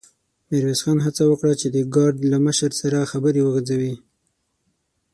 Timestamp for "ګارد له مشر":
1.95-2.71